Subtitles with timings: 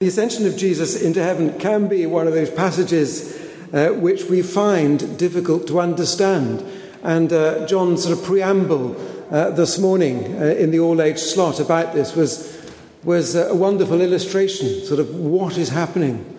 [0.00, 3.38] The ascension of Jesus into heaven can be one of those passages
[3.74, 6.64] uh, which we find difficult to understand.
[7.02, 8.96] And uh, John's sort of preamble
[9.30, 12.72] uh, this morning uh, in the all age slot about this was,
[13.04, 16.38] was a wonderful illustration, sort of what is happening,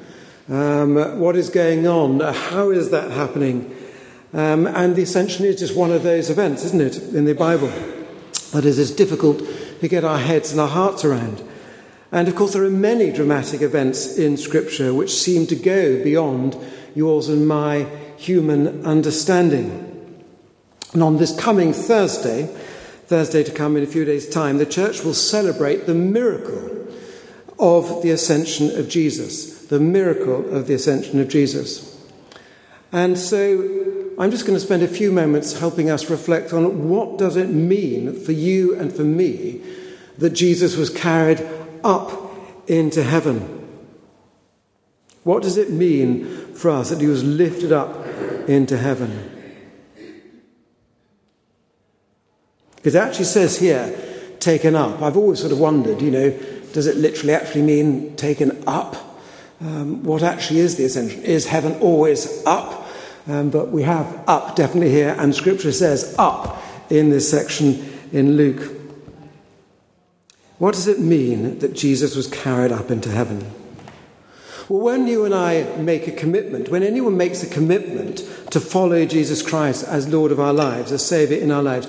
[0.50, 3.78] um, what is going on, how is that happening.
[4.34, 7.72] Um, and the ascension is just one of those events, isn't it, in the Bible?
[8.54, 9.44] That is, it's difficult
[9.82, 11.44] to get our heads and our hearts around.
[12.12, 16.58] And of course, there are many dramatic events in Scripture which seem to go beyond
[16.94, 17.88] yours and my
[18.18, 19.88] human understanding.
[20.94, 22.48] And on this coming Thursday,
[23.06, 26.88] Thursday to come in a few days' time, the church will celebrate the miracle
[27.58, 29.66] of the ascension of Jesus.
[29.68, 31.98] The miracle of the ascension of Jesus.
[32.92, 37.18] And so I'm just going to spend a few moments helping us reflect on what
[37.18, 39.62] does it mean for you and for me
[40.18, 41.40] that Jesus was carried
[41.84, 42.34] up
[42.68, 43.60] into heaven.
[45.24, 48.06] What does it mean for us that he was lifted up
[48.48, 49.30] into heaven?
[52.76, 53.96] Because it actually says here,
[54.40, 55.02] taken up.
[55.02, 56.32] I've always sort of wondered, you know,
[56.74, 58.96] does it literally actually mean taken up?
[59.60, 61.22] Um, what actually is the ascension?
[61.22, 62.88] Is heaven always up?
[63.28, 68.36] Um, but we have up definitely here, and scripture says up in this section in
[68.36, 68.81] Luke.
[70.62, 73.52] What does it mean that Jesus was carried up into heaven?
[74.70, 78.20] Well, when you and I make a commitment, when anyone makes a commitment
[78.52, 81.88] to follow Jesus Christ as Lord of our lives, as Saviour in our lives,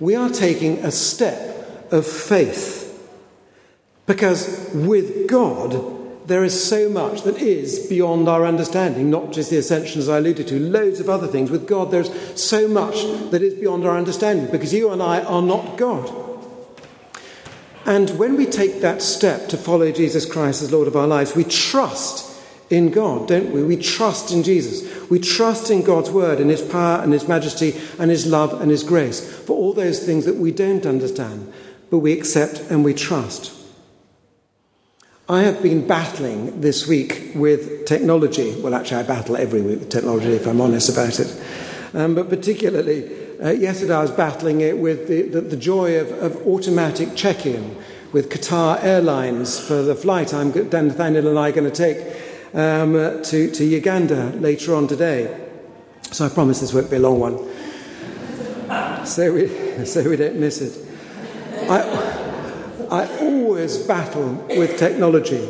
[0.00, 2.98] we are taking a step of faith.
[4.06, 9.58] Because with God, there is so much that is beyond our understanding, not just the
[9.58, 11.50] ascension as I alluded to, loads of other things.
[11.50, 13.02] With God, there's so much
[13.32, 16.23] that is beyond our understanding because you and I are not God.
[17.86, 21.36] And when we take that step to follow Jesus Christ as Lord of our lives,
[21.36, 22.34] we trust
[22.70, 23.62] in God, don't we?
[23.62, 25.08] We trust in Jesus.
[25.10, 28.70] We trust in God's word and his power and his majesty and his love and
[28.70, 31.52] his grace for all those things that we don't understand,
[31.90, 33.52] but we accept and we trust.
[35.28, 38.60] I have been battling this week with technology.
[38.60, 41.42] Well, actually, I battle every week with technology, if I'm honest about it.
[41.94, 46.10] Um, but particularly, uh, yesterday I was battling it with the, the, the joy of,
[46.22, 47.76] of automatic check in
[48.12, 51.98] with Qatar Airlines for the flight I'm, Dan Nathaniel and I are going to take
[52.54, 52.92] um,
[53.24, 55.48] to, to Uganda later on today.
[56.12, 59.06] So I promise this won't be a long one.
[59.06, 60.86] so, we, so we don't miss it.
[61.68, 61.80] I,
[62.90, 65.48] I always battle with technology.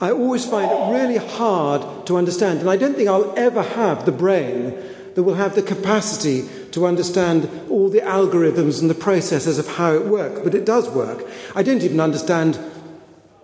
[0.00, 4.04] I always find it really hard to understand, and I don't think I'll ever have
[4.04, 4.76] the brain
[5.14, 9.94] that will have the capacity to understand all the algorithms and the processes of how
[9.94, 11.26] it works, but it does work.
[11.54, 12.58] I don't even understand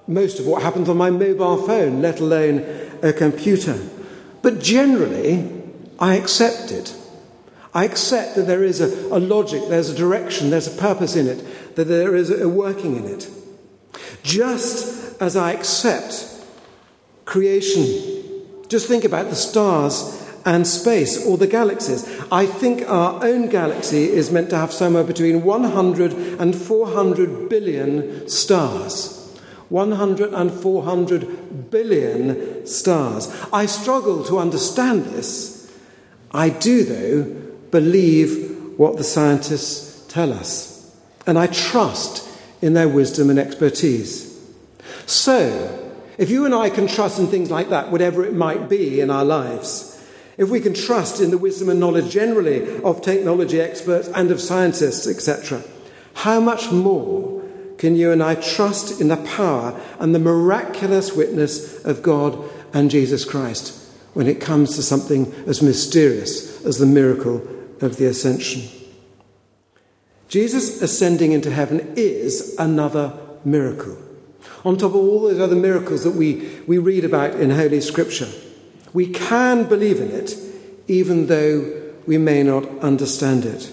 [0.07, 2.59] most of what happens on my mobile phone, let alone
[3.03, 3.81] a computer.
[4.43, 5.51] But generally,
[5.99, 6.95] I accept it.
[7.73, 11.27] I accept that there is a, a, logic, there's a direction, there's a purpose in
[11.27, 13.31] it, that there is a, a working in it.
[14.23, 16.29] Just as I accept
[17.25, 22.09] creation, just think about the stars and space or the galaxies.
[22.31, 28.29] I think our own galaxy is meant to have somewhere between 100 and 400 billion
[28.29, 29.19] stars.
[29.69, 33.35] 100 and 400 billion stars.
[33.53, 35.73] I struggle to understand this.
[36.31, 37.23] I do, though,
[37.71, 40.95] believe what the scientists tell us,
[41.27, 42.29] and I trust
[42.61, 44.29] in their wisdom and expertise.
[45.07, 45.79] So,
[46.19, 49.11] if you and I can trust in things like that, whatever it might be in
[49.11, 49.92] our lives,
[50.43, 54.41] if we can trust in the wisdom and knowledge generally of technology experts and of
[54.41, 55.63] scientists, etc.,
[56.15, 57.43] how much more
[57.79, 62.37] can you and I trust in the power and the miraculous witness of God
[62.75, 63.79] and Jesus Christ
[64.15, 67.47] when it comes to something as mysterious as the miracle
[67.81, 68.63] of the ascension?
[70.29, 73.97] Jesus ascending into heaven is another miracle.
[74.65, 78.29] On top of all those other miracles that we, we read about in Holy Scripture.
[78.93, 80.37] We can believe in it,
[80.89, 83.71] even though we may not understand it.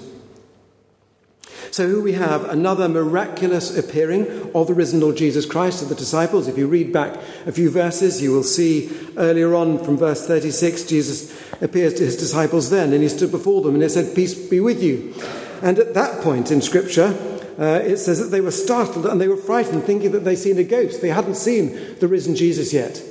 [1.71, 5.93] So, here we have another miraculous appearing of the risen Lord Jesus Christ to the
[5.93, 6.47] disciples.
[6.47, 10.85] If you read back a few verses, you will see earlier on from verse 36,
[10.85, 11.31] Jesus
[11.61, 14.59] appears to his disciples then, and he stood before them and he said, Peace be
[14.59, 15.13] with you.
[15.61, 17.15] And at that point in Scripture,
[17.59, 20.57] uh, it says that they were startled and they were frightened, thinking that they'd seen
[20.57, 21.01] a ghost.
[21.01, 23.03] They hadn't seen the risen Jesus yet.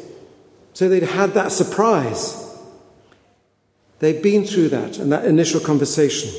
[0.78, 2.56] So they'd had that surprise.
[3.98, 6.30] They'd been through that and that initial conversation.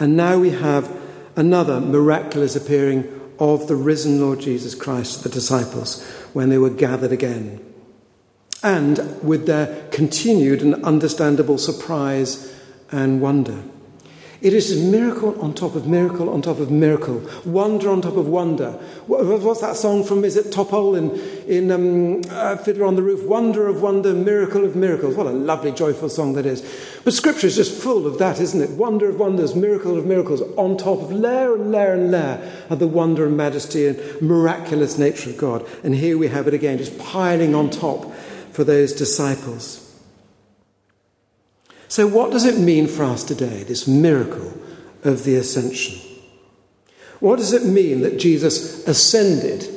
[0.00, 0.90] And now we have
[1.36, 3.04] another miraculous appearing
[3.38, 7.64] of the risen Lord Jesus Christ to the disciples when they were gathered again.
[8.64, 12.52] And with their continued and understandable surprise
[12.90, 13.62] and wonder.
[14.42, 18.16] It is a miracle on top of miracle on top of miracle, wonder on top
[18.16, 18.72] of wonder.
[19.06, 20.24] What's that song from?
[20.24, 21.12] Is it Topol in,
[21.48, 23.24] in um, uh, Fiddler on the Roof?
[23.24, 25.14] Wonder of wonder, miracle of miracles.
[25.14, 26.60] What a lovely, joyful song that is.
[27.04, 28.70] But Scripture is just full of that, isn't it?
[28.70, 32.80] Wonder of wonders, miracle of miracles, on top of layer and layer and layer of
[32.80, 35.64] the wonder and majesty and miraculous nature of God.
[35.84, 38.12] And here we have it again, just piling on top
[38.50, 39.91] for those disciples.
[41.92, 44.50] So, what does it mean for us today, this miracle
[45.04, 46.00] of the ascension?
[47.20, 49.68] What does it mean that Jesus ascended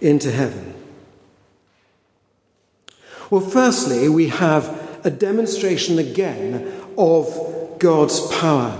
[0.00, 0.74] into heaven?
[3.30, 8.76] Well, firstly, we have a demonstration again of God's power.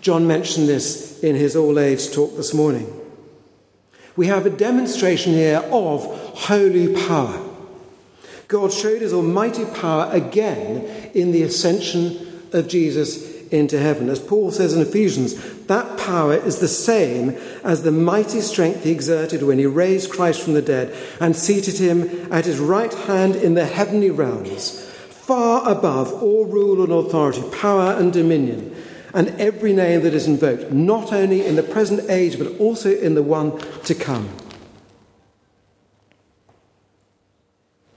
[0.00, 2.90] John mentioned this in his all age talk this morning.
[4.16, 6.06] We have a demonstration here of
[6.38, 7.50] holy power.
[8.48, 14.08] God showed his almighty power again in the ascension of Jesus into heaven.
[14.08, 15.34] As Paul says in Ephesians,
[15.66, 17.30] that power is the same
[17.62, 21.78] as the mighty strength he exerted when he raised Christ from the dead and seated
[21.78, 27.42] him at his right hand in the heavenly realms, far above all rule and authority,
[27.52, 28.74] power and dominion,
[29.14, 33.14] and every name that is invoked, not only in the present age, but also in
[33.14, 34.28] the one to come.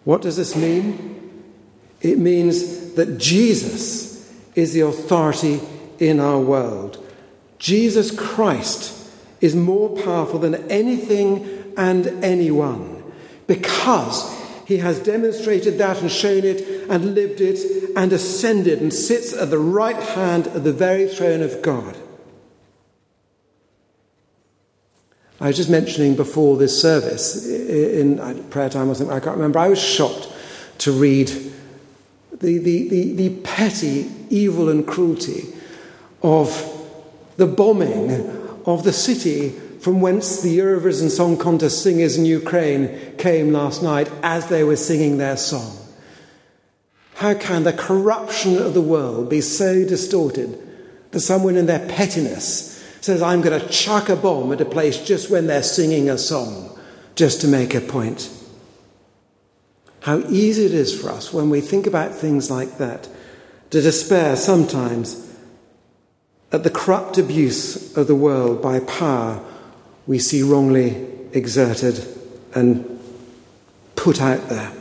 [0.03, 1.43] What does this mean?
[2.01, 5.61] It means that Jesus is the authority
[5.99, 7.03] in our world.
[7.59, 8.93] Jesus Christ
[9.39, 13.03] is more powerful than anything and anyone
[13.45, 14.35] because
[14.65, 19.51] he has demonstrated that and shown it and lived it and ascended and sits at
[19.51, 21.95] the right hand of the very throne of God.
[25.39, 29.35] I was just mentioning before this service in uh, prayer time or something, I can't
[29.35, 29.59] remember.
[29.59, 30.29] I was shocked
[30.79, 31.31] to read
[32.39, 35.45] the, the, the, the petty evil and cruelty
[36.21, 36.73] of
[37.37, 38.11] the bombing
[38.65, 39.49] of the city
[39.79, 44.75] from whence the Eurovision Song Contest singers in Ukraine came last night as they were
[44.75, 45.77] singing their song.
[47.15, 50.59] How can the corruption of the world be so distorted
[51.11, 55.03] that someone in their pettiness says, I'm going to chuck a bomb at a place
[55.03, 56.77] just when they're singing a song,
[57.15, 58.29] just to make a point.
[60.07, 63.09] How easy it is for us when we think about things like that
[63.71, 65.29] to despair sometimes
[66.49, 69.43] at the corrupt abuse of the world by power
[70.05, 72.07] we see wrongly exerted
[72.55, 73.01] and
[73.97, 74.71] put out there.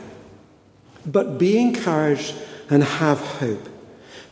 [1.05, 2.33] But be encouraged
[2.69, 3.67] and have hope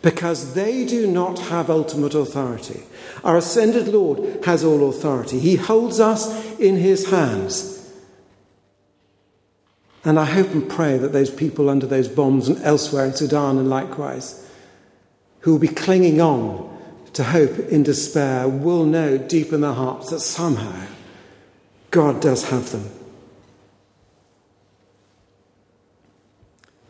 [0.01, 2.83] because they do not have ultimate authority.
[3.21, 7.74] Our ascended Lord has all authority, He holds us in His hands.
[10.05, 13.57] And I hope and pray that those people under those bombs and elsewhere in Sudan
[13.57, 14.47] and likewise,
[15.39, 16.71] who will be clinging on
[17.13, 20.85] to hope in despair, will know deep in their hearts that somehow
[21.89, 22.87] God does have them.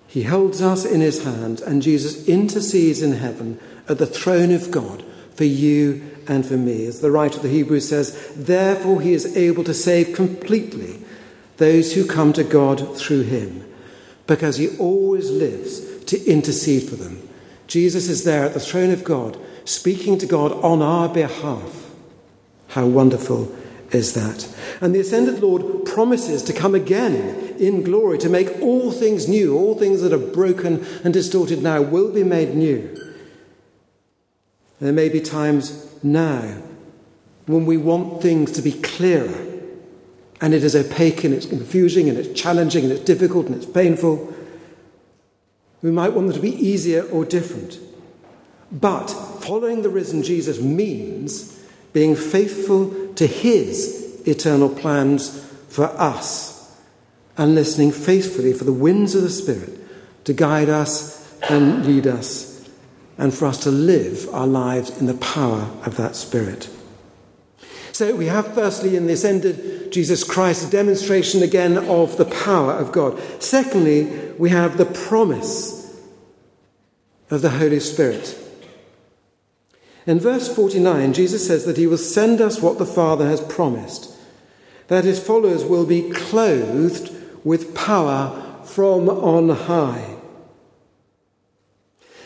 [0.07, 4.71] He holds us in his hand, and Jesus intercedes in heaven at the throne of
[4.71, 5.03] God
[5.35, 6.85] for you and for me.
[6.85, 11.01] As the writer of the Hebrews says, therefore he is able to save completely
[11.57, 13.65] those who come to God through him,
[14.27, 17.27] because he always lives to intercede for them.
[17.67, 21.91] Jesus is there at the throne of God, speaking to God on our behalf.
[22.69, 23.55] How wonderful
[23.91, 24.53] is that?
[24.81, 29.57] And the ascended Lord promises to come again in glory to make all things new.
[29.57, 33.13] All things that are broken and distorted now will be made new.
[34.81, 36.61] There may be times now
[37.45, 39.54] when we want things to be clearer
[40.41, 43.65] and it is opaque and it's confusing and it's challenging and it's difficult and it's
[43.65, 44.33] painful.
[45.81, 47.79] We might want them to be easier or different.
[48.71, 51.63] But following the risen Jesus means
[51.93, 56.55] being faithful to his eternal plans for us
[57.37, 59.79] and listening faithfully for the winds of the Spirit
[60.25, 62.67] to guide us and lead us,
[63.17, 66.69] and for us to live our lives in the power of that Spirit.
[67.95, 72.73] So we have, firstly, in this ended Jesus Christ, a demonstration again of the power
[72.73, 73.17] of God.
[73.41, 75.97] Secondly, we have the promise
[77.31, 78.37] of the Holy Spirit.
[80.05, 84.13] In verse 49, Jesus says that he will send us what the Father has promised,
[84.89, 90.17] that his followers will be clothed with power from on high.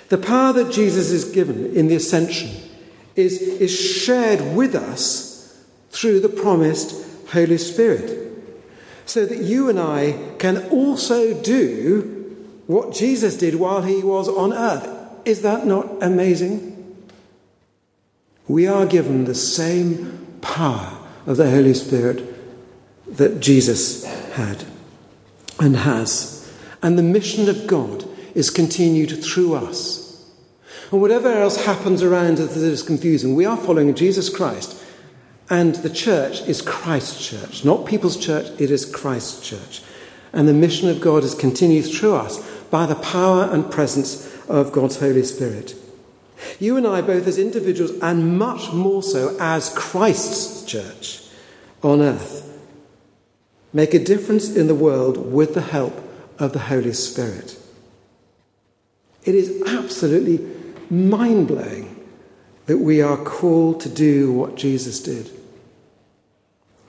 [0.07, 2.49] The power that Jesus is given in the ascension
[3.15, 5.28] is, is shared with us
[5.89, 8.17] through the promised Holy Spirit,
[9.05, 12.15] so that you and I can also do
[12.67, 14.87] what Jesus did while he was on earth.
[15.25, 17.05] Is that not amazing?
[18.47, 22.23] We are given the same power of the Holy Spirit
[23.17, 24.65] that Jesus had
[25.59, 26.51] and has.
[26.81, 30.25] And the mission of God is continued through us.
[30.91, 34.83] And whatever else happens around us that is confusing, we are following Jesus Christ.
[35.49, 39.81] And the church is Christ's church, not people's church, it is Christ's church.
[40.31, 42.39] And the mission of God is continued through us
[42.69, 45.75] by the power and presence of God's Holy Spirit.
[46.59, 51.23] You and I, both as individuals and much more so as Christ's church
[51.81, 52.45] on earth,
[53.73, 55.99] make a difference in the world with the help
[56.37, 57.57] of the Holy Spirit.
[59.23, 60.47] It is absolutely
[60.89, 62.07] mind blowing
[62.67, 65.38] that we are called to do what Jesus did.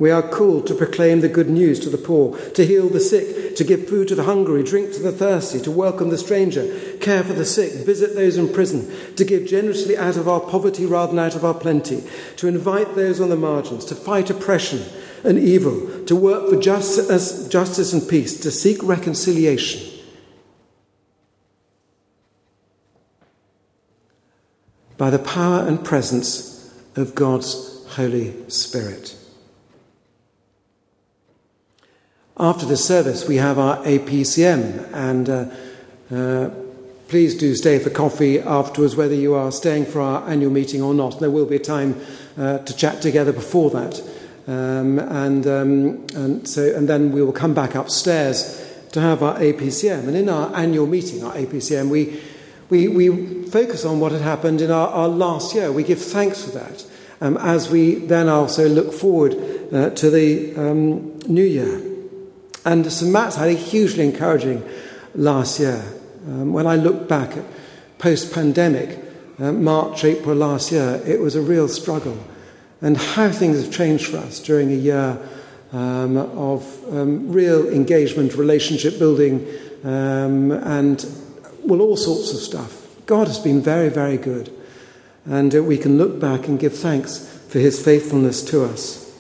[0.01, 3.55] We are called to proclaim the good news to the poor, to heal the sick,
[3.57, 7.23] to give food to the hungry, drink to the thirsty, to welcome the stranger, care
[7.23, 11.13] for the sick, visit those in prison, to give generously out of our poverty rather
[11.13, 12.03] than out of our plenty,
[12.37, 14.83] to invite those on the margins, to fight oppression
[15.23, 20.01] and evil, to work for justice, justice and peace, to seek reconciliation.
[24.97, 29.20] By the power and presence of God's Holy Spirit.
[32.41, 35.45] After the service, we have our APCM, and uh,
[36.11, 36.51] uh,
[37.07, 40.95] please do stay for coffee afterwards, whether you are staying for our annual meeting or
[40.95, 41.21] not.
[41.21, 42.01] There will be a time
[42.39, 44.03] uh, to chat together before that.
[44.49, 49.39] Um, and, um, and, so, and then we will come back upstairs to have our
[49.39, 50.09] APCM.
[50.09, 52.23] And in our annual meeting, our APCM, we,
[52.71, 55.71] we, we focus on what had happened in our, our last year.
[55.71, 56.87] We give thanks for that
[57.21, 59.35] um, as we then also look forward
[59.75, 61.90] uh, to the um, new year.
[62.65, 63.11] And St.
[63.11, 64.69] Matt's had a hugely encouraging
[65.15, 65.83] last year.
[66.27, 67.45] Um, when I look back at
[67.99, 68.99] post pandemic,
[69.39, 72.19] uh, March, April last year, it was a real struggle.
[72.83, 75.19] And how things have changed for us during a year
[75.73, 79.47] um, of um, real engagement, relationship building,
[79.85, 81.05] um, and
[81.65, 82.87] well, all sorts of stuff.
[83.07, 84.55] God has been very, very good.
[85.25, 89.19] And uh, we can look back and give thanks for his faithfulness to us.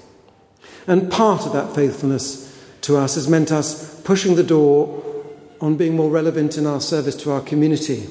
[0.86, 2.49] And part of that faithfulness
[2.82, 5.02] to us has meant us pushing the door
[5.60, 8.06] on being more relevant in our service to our community,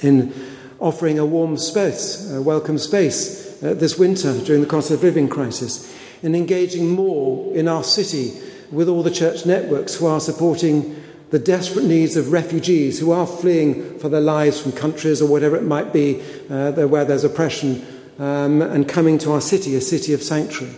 [0.00, 0.32] in
[0.78, 5.28] offering a warm space, a welcome space uh, this winter during the cost of living
[5.28, 8.32] crisis, in engaging more in our city
[8.70, 13.26] with all the church networks who are supporting the desperate needs of refugees who are
[13.26, 17.84] fleeing for their lives from countries or whatever it might be uh, where there's oppression
[18.18, 20.74] um, and coming to our city, a city of sanctuary.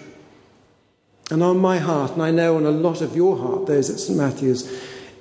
[1.30, 3.98] And on my heart, and I know on a lot of your heart, those at
[3.98, 4.16] St.
[4.16, 4.70] Matthew's,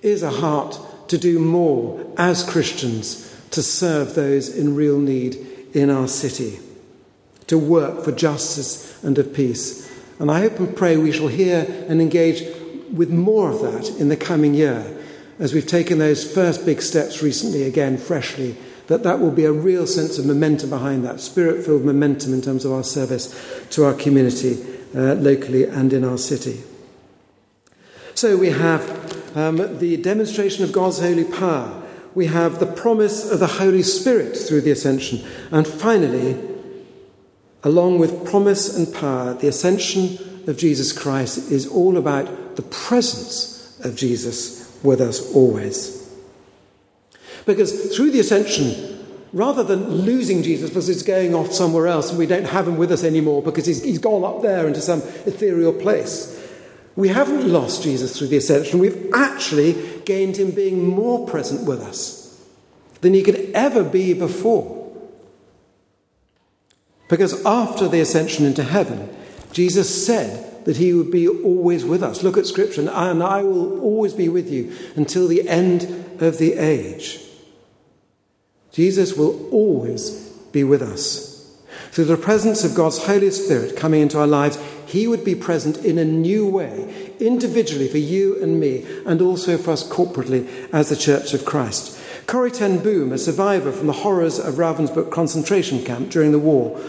[0.02, 5.36] is a heart to do more as Christians to serve those in real need
[5.74, 6.60] in our city,
[7.48, 9.92] to work for justice and of peace.
[10.20, 12.44] And I hope and pray we shall hear and engage
[12.92, 14.98] with more of that in the coming year
[15.40, 18.56] as we've taken those first big steps recently, again, freshly,
[18.88, 22.42] that that will be a real sense of momentum behind that, spirit filled momentum in
[22.42, 26.62] terms of our service to our community uh, locally and in our city.
[28.14, 31.84] So we have um, the demonstration of God's holy power.
[32.16, 35.24] We have the promise of the Holy Spirit through the ascension.
[35.52, 36.36] And finally,
[37.64, 40.18] along with promise and power, the ascension
[40.48, 46.12] of Jesus Christ is all about the presence of Jesus with us always.
[47.46, 49.06] Because through the ascension,
[49.38, 52.76] rather than losing Jesus because he's going off somewhere else and we don't have him
[52.76, 56.34] with us anymore because he's, he's gone up there into some ethereal place.
[56.96, 58.80] We haven't lost Jesus through the ascension.
[58.80, 62.44] We've actually gained him being more present with us
[63.02, 64.76] than he could ever be before.
[67.08, 69.16] Because after the ascension into heaven,
[69.52, 72.24] Jesus said that he would be always with us.
[72.24, 75.84] Look at Scripture, and I will always be with you until the end
[76.20, 77.22] of the age.
[78.78, 80.12] Jesus will always
[80.52, 81.52] be with us.
[81.90, 85.84] Through the presence of God's Holy Spirit coming into our lives, He would be present
[85.84, 90.90] in a new way, individually for you and me, and also for us corporately as
[90.90, 92.00] the Church of Christ.
[92.28, 96.80] Corrie ten Boom, a survivor from the horrors of Ravensbrück concentration camp during the war,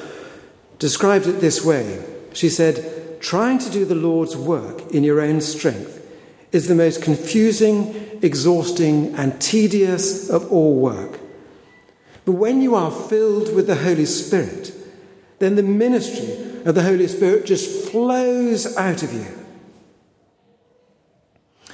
[0.79, 2.05] described it this way.
[2.35, 6.07] She said, Trying to do the Lord's work in your own strength
[6.53, 11.18] is the most confusing, exhausting, and tedious of all work.
[12.29, 14.75] But when you are filled with the Holy Spirit,
[15.39, 19.29] then the ministry of the Holy Spirit just flows out of you.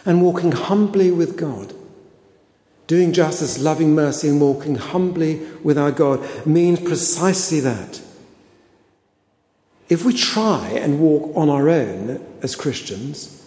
[0.06, 1.75] And walking humbly with God,
[2.87, 8.00] doing justice, loving mercy, and walking humbly with our God means precisely that.
[9.88, 13.44] If we try and walk on our own as Christians,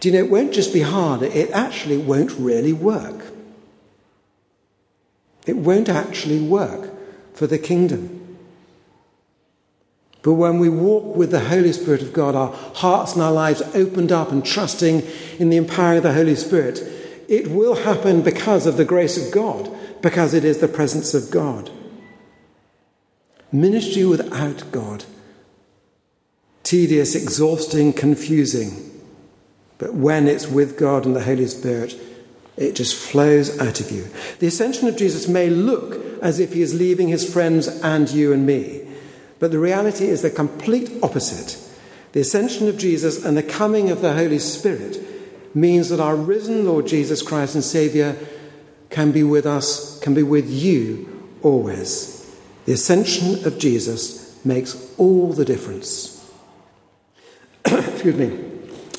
[0.00, 3.23] do you know, it won't just be hard, it actually won't really work.
[5.46, 6.90] It won't actually work
[7.34, 8.20] for the kingdom.
[10.22, 13.60] But when we walk with the Holy Spirit of God, our hearts and our lives
[13.74, 15.02] opened up and trusting
[15.38, 16.82] in the empowering of the Holy Spirit,
[17.28, 19.70] it will happen because of the grace of God,
[20.00, 21.70] because it is the presence of God.
[23.52, 25.04] Ministry without God,
[26.62, 28.90] tedious, exhausting, confusing.
[29.76, 32.00] But when it's with God and the Holy Spirit,
[32.56, 34.08] it just flows out of you.
[34.38, 38.32] The ascension of Jesus may look as if he is leaving his friends and you
[38.32, 38.86] and me.
[39.40, 41.60] But the reality is the complete opposite.
[42.12, 44.98] The ascension of Jesus and the coming of the Holy Spirit
[45.54, 48.16] means that our risen Lord Jesus Christ and Saviour
[48.90, 52.24] can be with us, can be with you always.
[52.66, 56.24] The ascension of Jesus makes all the difference.
[57.64, 58.52] Excuse me.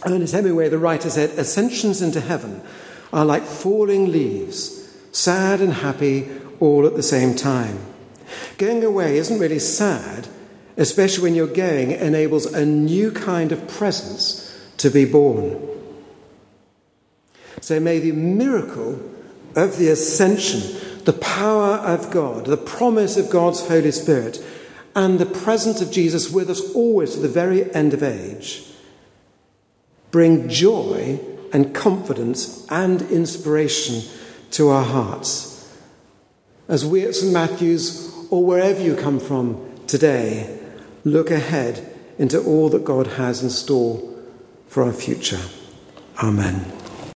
[0.05, 2.61] Ernest Hemingway, the writer, said, Ascensions into heaven
[3.13, 7.79] are like falling leaves, sad and happy all at the same time.
[8.57, 10.27] Going away isn't really sad,
[10.77, 14.41] especially when you're going, enables a new kind of presence
[14.77, 15.61] to be born.
[17.61, 18.99] So may the miracle
[19.55, 20.61] of the ascension,
[21.05, 24.43] the power of God, the promise of God's Holy Spirit,
[24.95, 28.63] and the presence of Jesus with us always to the very end of age
[30.11, 31.19] bring joy
[31.55, 34.03] and confidence and inspiration
[34.51, 35.73] to our hearts.
[36.67, 37.31] As we at St.
[37.31, 40.59] Matthew's, or wherever you come from today,
[41.05, 44.03] look ahead into all that God has in store
[44.67, 45.39] for our future.
[46.21, 46.84] Amen.